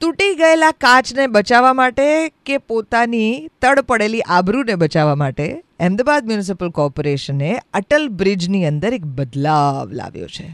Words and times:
તૂટી 0.00 0.34
ગયેલા 0.34 0.70
કાચને 0.80 1.26
બચાવવા 1.26 1.72
માટે 1.72 2.06
કે 2.46 2.58
પોતાની 2.58 3.48
તડ 3.62 3.80
પડેલી 3.80 4.24
આબરૂને 4.28 4.74
બચાવવા 4.74 5.14
માટે 5.14 5.46
અમદાવાદ 5.80 6.26
મ્યુનિસિપલ 6.26 6.70
કોર્પોરેશને 6.70 7.50
અટલ 7.74 8.08
બ્રિજની 8.08 8.64
અંદર 8.64 8.94
એક 8.94 9.06
બદલાવ 9.18 9.92
લાવ્યો 9.92 10.26
છે. 10.26 10.46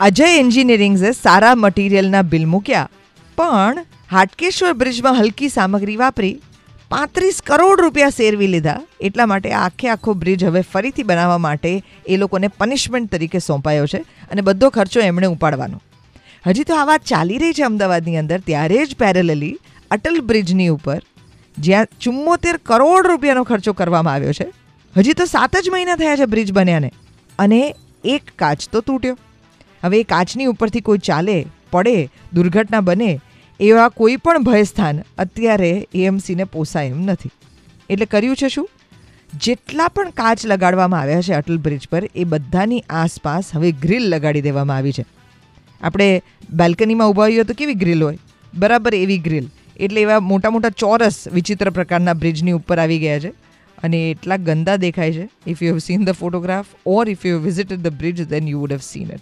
અજય 0.00 0.28
એન્જિનિયરિંગ્સે 0.36 1.12
સારા 1.12 1.54
મટીરિયલના 1.54 2.22
બિલ 2.22 2.46
મૂક્યા 2.46 2.88
પણ 3.38 3.82
હાટકેશ્વર 4.10 4.72
બ્રિજમાં 4.72 5.20
હલકી 5.20 5.48
સામગ્રી 5.48 5.96
વાપરી 5.96 6.32
પાંત્રીસ 6.90 7.36
કરોડ 7.48 7.80
રૂપિયા 7.84 8.14
સેરવી 8.16 8.48
લીધા. 8.54 8.80
એટલા 9.08 9.26
માટે 9.32 9.50
આખે 9.58 9.90
આખો 9.92 10.14
બ્રિજ 10.22 10.40
હવે 10.44 10.62
ફરીથી 10.72 11.06
બનાવવા 11.10 11.42
માટે 11.44 11.70
એ 12.06 12.16
લોકોને 12.22 12.48
પનિશમેન્ટ 12.60 13.12
તરીકે 13.12 13.38
સોંપાયો 13.48 13.86
છે 13.92 14.00
અને 14.32 14.42
બધો 14.48 14.70
ખર્ચો 14.76 15.04
એમણે 15.10 15.28
ઉપાડવાનો. 15.34 15.78
હજી 16.46 16.66
તો 16.70 16.78
આ 16.78 16.88
વાત 16.90 17.06
ચાલી 17.12 17.38
રહી 17.42 17.56
છે 17.58 17.64
અમદાવાદની 17.68 18.18
અંદર, 18.22 18.38
ત્યારે 18.48 18.80
જ 18.86 18.98
પેરેલલી 19.02 19.54
અટલ 19.90 20.18
બ્રિજની 20.30 20.68
ઉપર 20.76 20.98
જ્યાં 21.56 21.92
ચુમ્મોતેર 22.00 22.56
કરોડ 22.70 23.10
રૂપિયાનો 23.12 23.44
ખર્ચો 23.44 23.78
કરવામાં 23.80 24.14
આવ્યો 24.14 24.36
છે. 24.40 24.48
હજી 24.94 25.16
તો 25.20 25.30
સાત 25.34 25.56
જ 25.64 25.74
મહિના 25.76 25.98
થયા 26.02 26.20
છે 26.20 26.30
બ્રિજ 26.34 26.52
બન્યાને 26.52 26.90
અને 27.38 27.60
એક 28.04 28.36
કાચ 28.42 28.68
તો 28.72 28.80
તૂટ્યો. 28.80 29.16
હવે 29.82 29.96
એ 30.02 30.12
કાચની 30.12 30.52
ઉપરથી 30.52 30.86
કોઈ 30.88 31.06
ચાલે, 31.08 31.36
પડે, 31.72 31.96
દુર્ઘટના 32.34 32.80
બને 32.80 33.10
એવા 33.60 33.88
કોઈ 33.88 34.16
પણ 34.16 34.42
ભયસ્થાન 34.42 35.00
અત્યારે 35.18 35.88
એએમસીને 35.94 36.44
પોસાય 36.44 36.86
એમ 36.86 37.02
નથી. 37.02 37.30
એટલે 37.90 38.06
કર્યું 38.06 38.36
છે 38.36 38.48
શું? 38.48 38.70
જેટલા 39.40 39.88
પણ 39.88 40.10
કાચ 40.10 40.46
લગાડવામાં 40.46 41.00
આવ્યા 41.00 41.20
છે 41.20 41.32
અટલ 41.32 41.58
બ્રિજ 41.58 41.88
પર, 41.88 42.10
એ 42.14 42.24
બધાની 42.24 42.84
આસપાસ 42.90 43.44
હવે 43.52 43.72
ગ્રીલ 43.72 44.02
લગાડી 44.02 44.40
દેવામાં 44.40 44.76
આવી 44.76 44.92
છે. 44.92 45.04
આપણે 45.80 46.22
બાલ્કનીમાં 46.50 47.08
ઊભા 47.08 47.22
હોઈએ 47.22 47.42
તો 47.42 47.54
કેવી 47.54 47.74
ગ્રીલ 47.74 48.04
હોય? 48.04 48.18
બરાબર 48.54 48.94
એવી 48.94 49.18
ગ્રીલ. 49.18 49.46
એટલે 49.76 50.00
એવા 50.00 50.20
મોટા 50.20 50.50
મોટા 50.50 50.68
ચોરસ 50.68 51.28
વિચિત્ર 51.28 51.70
પ્રકારના 51.70 52.12
બ્રિજની 52.12 52.52
ઉપર 52.52 52.78
આવી 52.78 52.98
ગયા 52.98 53.18
છે. 53.18 53.28
અને 53.82 54.10
એટલા 54.10 54.36
ગંદા 54.36 54.76
દેખાય 54.76 55.12
છે. 55.12 55.28
If 55.46 55.62
you 55.62 55.68
have 55.68 55.78
seen 55.78 56.04
the 56.04 56.10
photograph 56.10 56.66
or 56.86 57.10
if 57.10 57.26
you 57.26 57.38
visited 57.38 57.80
the 57.80 57.92
bridge 57.92 58.28
then 58.28 58.48
you 58.48 58.58
would 58.58 58.72
have 58.72 58.80
seen 58.82 59.10
it 59.12 59.20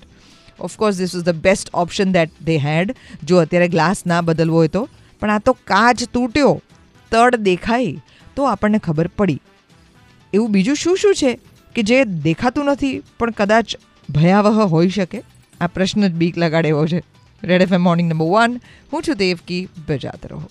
of course 0.61 0.97
this 0.97 1.15
is 1.15 1.23
the 1.23 1.35
best 1.35 1.71
option 1.75 2.13
that 2.13 2.31
they 2.45 2.57
had 2.57 2.97
જો 3.25 3.39
અત્યારે 3.39 3.69
ગ્લાસ 3.69 4.07
ના 4.07 4.21
બદલવો 4.21 4.57
હોય 4.57 4.69
તો. 4.69 4.89
પણ 5.21 5.31
આ 5.31 5.39
તો 5.39 5.53
કાચ 5.53 6.05
તૂટ્યો, 6.13 6.63
તડ 7.11 7.37
દેખાઈ, 7.37 8.01
તો 8.37 8.45
આપણને 8.45 8.79
ખબર 8.79 9.07
પડી. 9.07 9.41
એવું 10.35 10.53
બીજું 10.53 10.77
શું 10.77 10.97
શું 10.97 11.15
છે 11.15 11.39
કે 11.75 11.83
જે 11.83 12.05
દેખાતું 12.05 12.65
નથી, 12.65 13.03
પણ 13.19 13.31
કદાચ 13.31 13.77
ભયાવહ 14.11 14.67
હોઈ 14.67 14.89
શકે? 14.89 15.23
આ 15.61 15.67
પ્રશ્ન 15.67 16.09
જ 16.09 16.13
બીક 16.13 16.39
લગાડે 16.39 16.69
એવો 16.69 16.87
છે. 16.87 17.03
Red 17.45 17.63
F 17.63 17.73
M 17.73 17.83
morning 17.83 18.13
number 18.13 18.27
one 18.27 18.61
હું 18.93 19.03
છું 19.03 19.15
દેવકી, 19.15 19.69
બજાત 19.89 20.27
રહો. 20.27 20.43